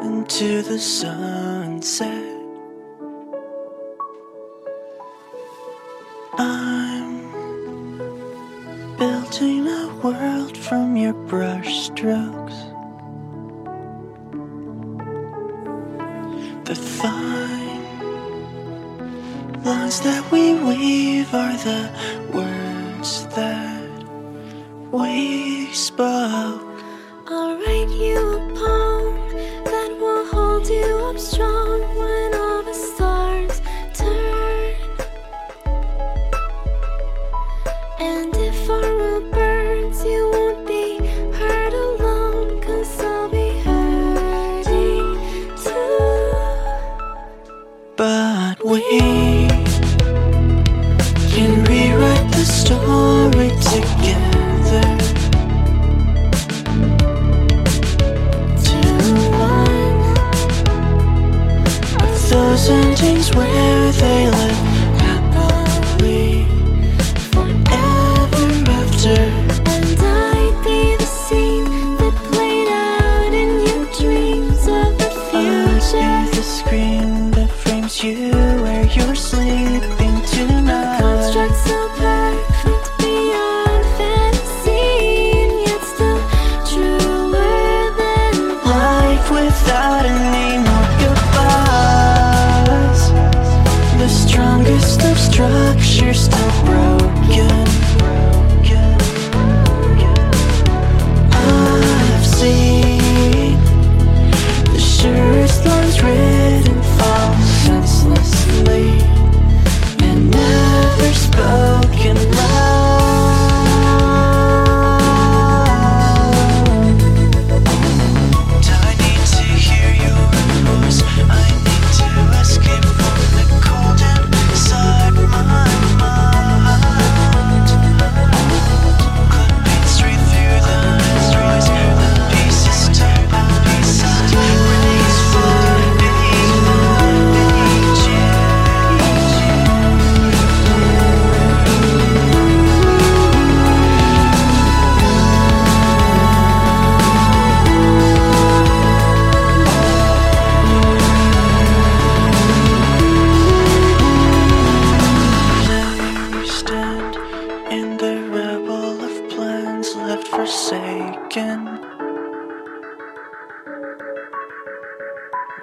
[0.00, 2.34] into the sunset.
[6.38, 7.30] I'm
[8.98, 12.54] building a world from your brush strokes.
[16.64, 17.84] The fine
[19.64, 21.90] lines that we weave are the
[22.34, 23.90] words that
[24.92, 26.62] we spoke.
[27.28, 28.56] I'll write you a
[29.86, 31.75] that will hold you up strong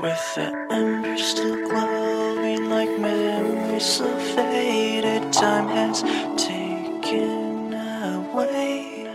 [0.03, 6.01] With the embers still glowing like memories so faded, time has
[6.35, 9.07] taken away,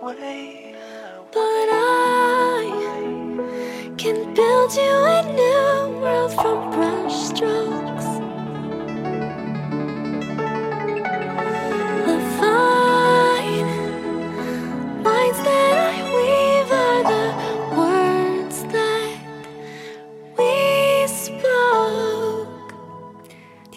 [0.00, 0.76] away.
[1.32, 2.62] But I
[3.98, 5.07] can build you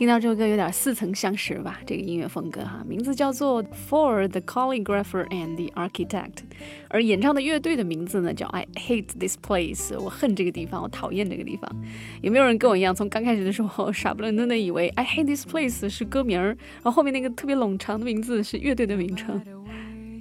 [0.01, 1.79] 听到这首歌有点似曾相识吧？
[1.85, 6.37] 这个音乐风格哈，名字叫做 For the Calligrapher and the Architect，
[6.87, 11.71] 而演唱的乐队的名字呢叫 I Hate This Place，我恨这个地方，我讨厌这个地方。
[12.23, 19.39] 有没有人跟我一样，从刚开始的时候傻不愣登的以为 I Hate This Place 是歌名儿，然后后面那个特别冗长的名字是乐队的名称？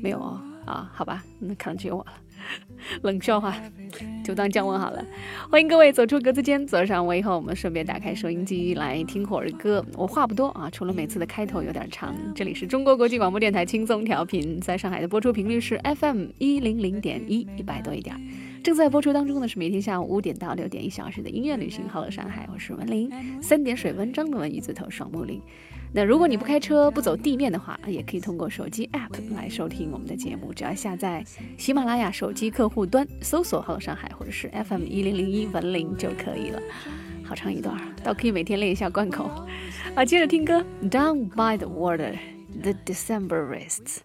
[0.02, 2.12] 没有哦，啊，好吧，那可能只有我了。
[3.02, 3.54] 冷笑话，
[4.24, 5.04] 就当降温好了。
[5.50, 9.84] 欢迎各位走出格子间，走上我以后，我们顺便打开收音机来听会儿歌。
[9.96, 12.14] 我话不多啊，除了每次的开头有点长。
[12.34, 18.14] 这里是中国国际广播电台轻松调频，在上海的播出频率是 FM 一零零点一，一百多一点。
[18.62, 21.84] 正在播出当中的是每天下午五点到六点一小时的音乐旅行。
[21.90, 23.10] Hello 上海，我是文林，
[23.42, 25.40] 三点水文章的文，一字头双木林。
[25.92, 30.52] 那如果你不开车不走地面的话，也可以通过手机 App 来收听我们的节目。
[30.52, 31.24] 只要下载
[31.58, 36.60] 喜马拉雅手机客户端，搜索 “Hello 上海”或者是 FM 一零零一文林就可以了。
[37.24, 39.28] 好长一段，倒可以每天练一下贯口。
[39.94, 43.98] 啊，接着听歌，Down by the Water，The Decemberists。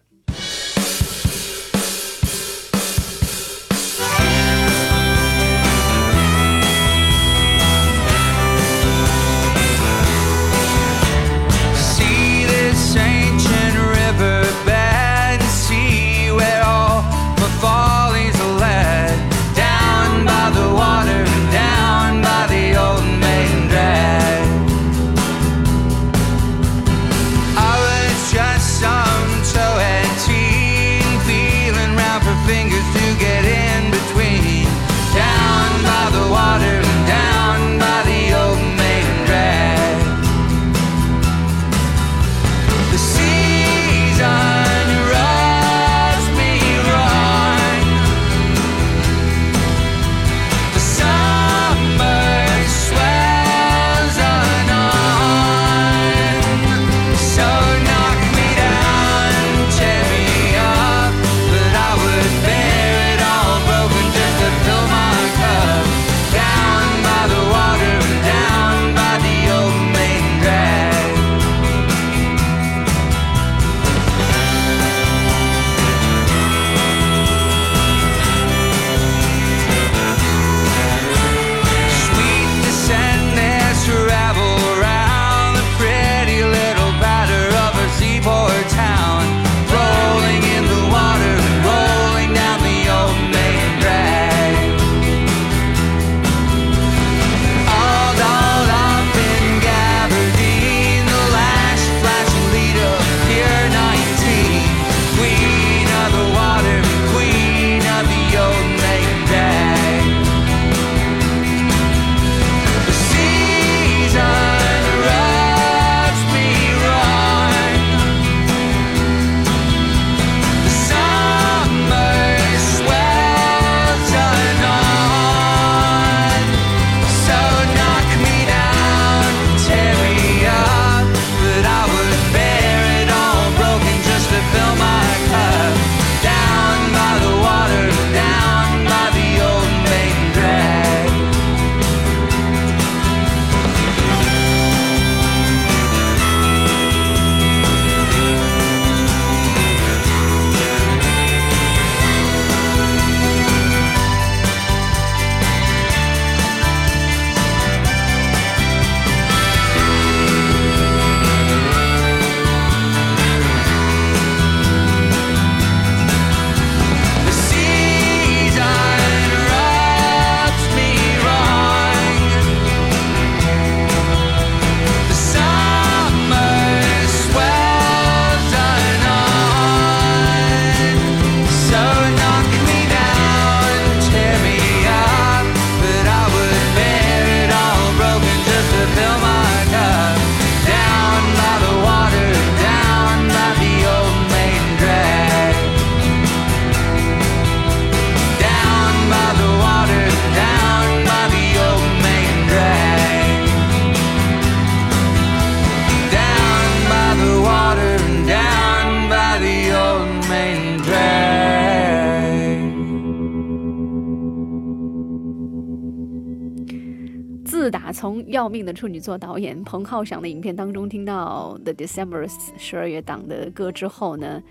[218.26, 224.42] 要命的处女座导演彭浩翔的影片当中听到 The December 十二月档的歌之后呢？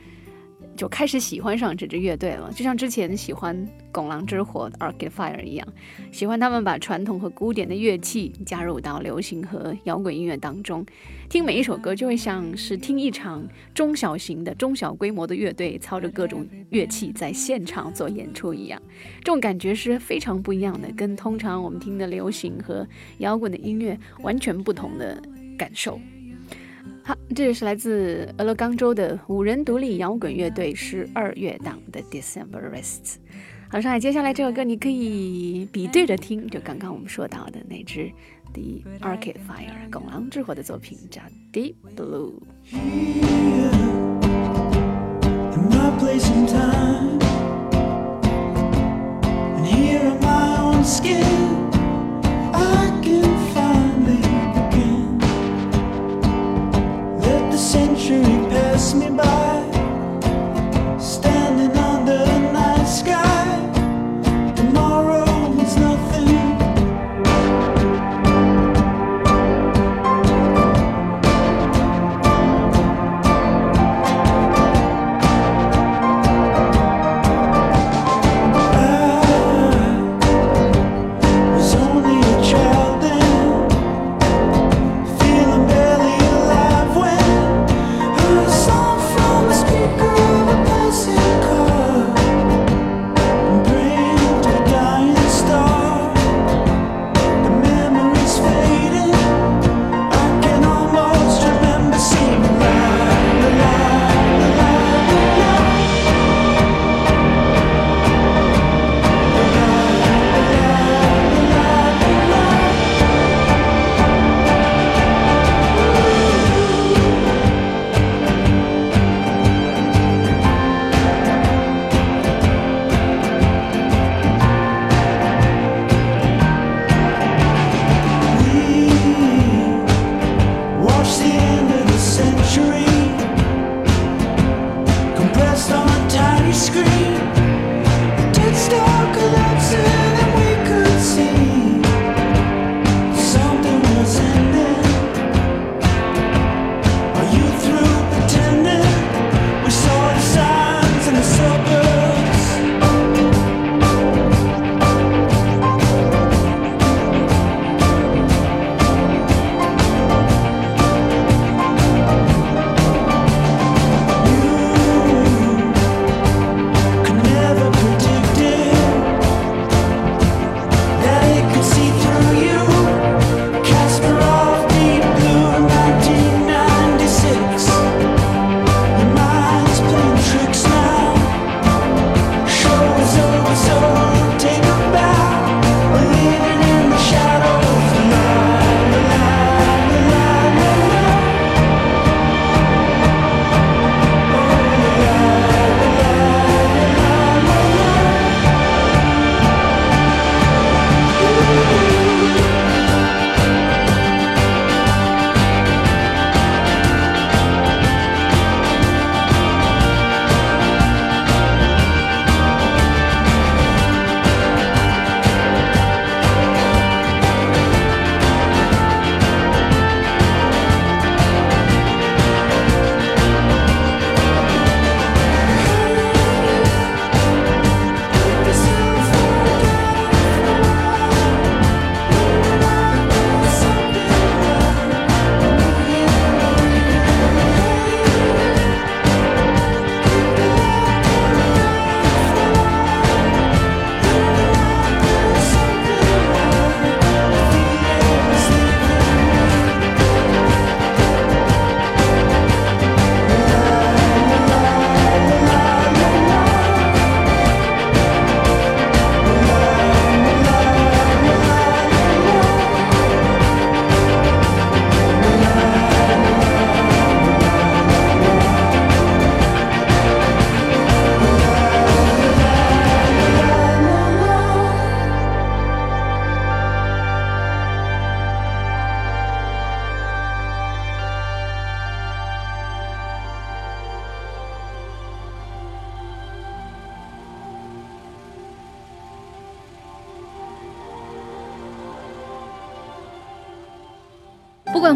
[0.75, 3.55] 就开始喜欢上这支乐队了，就像之前喜欢
[3.91, 5.67] 《拱狼之火》Arcade Fire 一样，
[6.11, 10.85] 喜欢他们把传统和古典的乐器加入到流行和摇滚音乐当中。
[11.29, 18.81] 听每一首歌，就会像是听一场中小型的、中小规模的乐队操着各种乐器在现场做演出一样。
[19.19, 22.85] 这种感觉是非常不一样的，跟通常我们听的流行和
[23.19, 25.21] 摇滚的音乐完全不同的
[25.57, 25.99] 感受。
[27.07, 33.17] 好，这是来自俄勒冈州的五人独立摇滚乐队十二乐档的 Decemberists。
[33.69, 38.11] 好，上海，接下来这首歌你可以比对着听，就刚刚我们说到的那支
[38.53, 41.21] The Arcade Fire 拱狼之火的作品，叫
[41.53, 42.33] Deep Blue。
[50.97, 51.64] century
[58.85, 59.44] pass me by,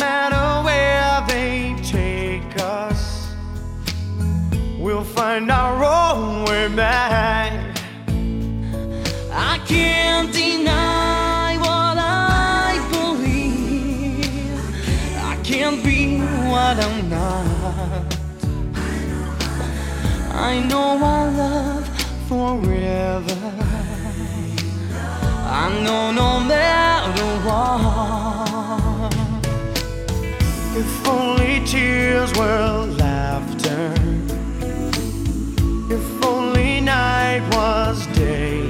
[0.00, 3.28] Matter where they take us,
[4.78, 7.52] we'll find our own way back.
[9.30, 14.58] I can't deny what I believe.
[15.32, 16.20] I can't be
[16.52, 18.14] what I'm not.
[20.32, 21.86] I know I love
[22.26, 23.40] forever.
[25.62, 28.89] I know no matter what.
[30.72, 33.92] If only tears were laughter.
[35.90, 38.60] If only night was day.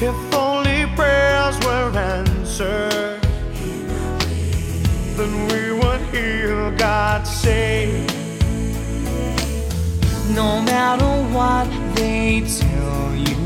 [0.00, 3.22] If only prayers were answered.
[5.16, 8.04] Then we would hear God say.
[10.34, 13.36] No matter what they tell you,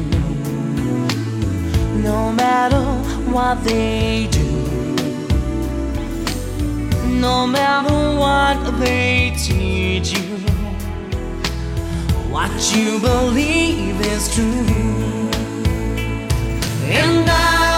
[2.02, 2.84] no matter
[3.30, 4.45] what they do.
[7.26, 10.36] No matter what they teach you,
[12.30, 15.26] what you believe is true.
[16.84, 17.75] And I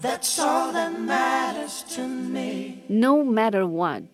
[0.00, 2.84] That's all that matters to me.
[2.88, 4.04] No matter what，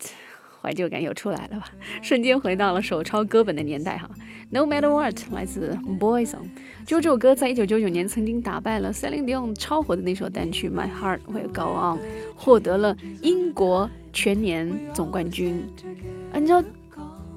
[0.62, 1.66] 怀旧感又出来了吧？
[2.00, 4.08] 瞬间回到了手抄歌本的年代哈。
[4.50, 6.48] No matter what 来自 Boyzone，
[6.86, 11.98] 就这首歌在一九九九年曾经打败了 Celine Dion 超火的那首单曲 My Heart Will Go On，
[12.34, 15.62] 获得了英国全年总冠军。
[16.32, 16.62] 啊，你知道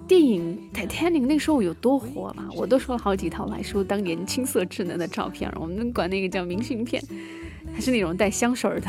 [0.07, 2.47] 电影《Titanic》那时候有多火嘛？
[2.55, 7.03] 我都说了好几套来说当年青涩稚嫩的照片，我们管那个叫明信片，
[7.73, 8.87] 还是那种带香水的。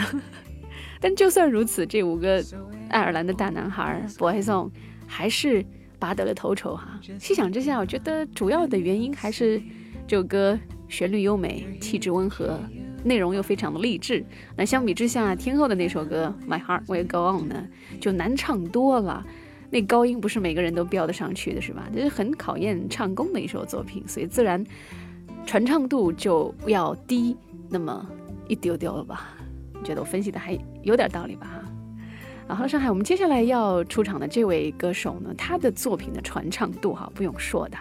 [1.01, 2.45] 但就算如此，这五个
[2.89, 4.71] 爱尔兰的大男孩 Boy Song
[5.07, 5.65] 还是
[5.99, 7.01] 拔得了头筹哈。
[7.19, 9.61] 细想之下，我觉得主要的原因还是
[10.07, 12.61] 这首歌旋律优美，气质温和。
[13.05, 17.65] 内容又非常的励志，那相比之下，天后的那首歌《My Heart Will Go On》呢，
[18.01, 19.25] 就难唱多了。
[19.71, 21.89] 那高音不是每个人都飙得上去的，是吧？
[21.95, 24.63] 这是很考验唱功的一首作品，所以自然
[25.47, 27.37] 传唱度就要低
[27.71, 28.05] 那么
[28.49, 29.35] 一丢丢了吧？
[29.85, 31.63] 觉得我分析的还有点道理吧？
[32.49, 37.79] 哈，好了，上海，我们接下来要出场的这位歌手呢，他的作品的传唱度哈，不用说的。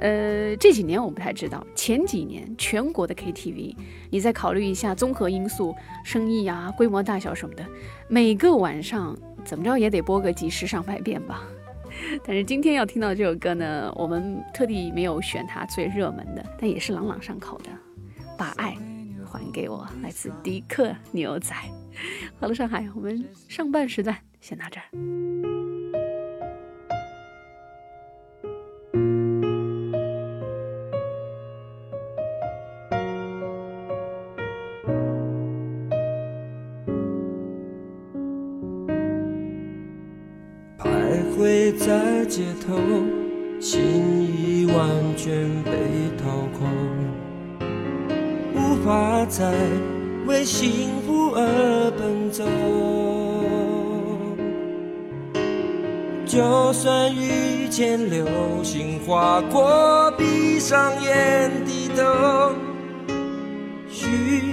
[0.00, 3.74] 呃，这几年我不太知道，前几年全国的 KTV，
[4.10, 7.64] 你再考虑一下综合因素，生意啊、规模大小什么的，
[8.06, 11.42] 每个晚上怎么着也得播个几十上百遍吧。
[12.22, 17.70] 但是今天要听到这首歌呢，我们特地没有选它最热门的，但也是朗朗上口的，
[18.36, 18.76] 《把爱
[19.28, 21.54] 还给我》，来自迪克牛仔。
[22.40, 24.86] 好了，上海，我们上半时段先到这儿。
[40.78, 40.86] 徘
[41.34, 42.76] 徊在街头，
[43.60, 43.80] 心
[44.22, 45.70] 已完全被
[49.28, 49.52] 在
[50.26, 52.44] 为幸福而奔走。
[56.26, 58.26] 就算遇见流
[58.62, 62.52] 星划过，闭上眼低头，
[63.90, 64.47] 许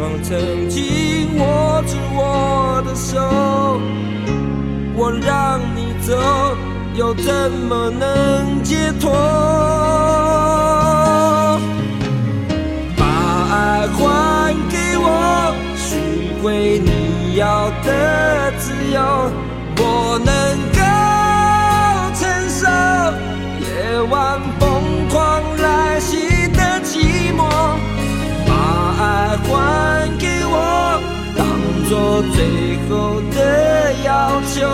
[0.00, 3.20] 那双曾经握住我的手，
[4.96, 6.16] 我让你走，
[6.94, 9.10] 又怎么能解脱？
[32.34, 34.68] 最后的要求。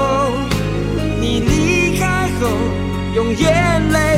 [1.21, 2.49] 你离开后，
[3.15, 4.15] 用眼泪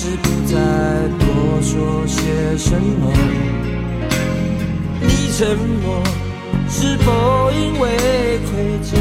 [0.00, 0.54] 是不再
[1.18, 1.26] 多
[1.60, 3.12] 说些什么，
[5.00, 6.00] 你沉默，
[6.68, 8.94] 是否因为愧疚？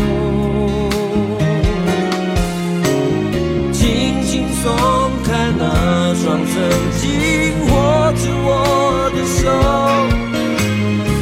[3.72, 4.66] 轻轻松
[5.24, 5.30] 开
[5.60, 6.54] 那双曾
[6.98, 7.06] 经
[7.68, 8.50] 握住我
[9.14, 9.46] 的手，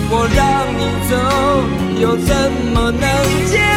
[0.10, 0.40] 我让
[0.80, 1.14] 你走，
[2.00, 2.32] 又怎
[2.74, 3.04] 么能
[3.52, 3.75] 解？